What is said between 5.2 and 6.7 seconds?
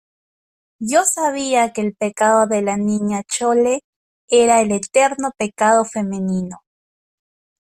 pecado femenino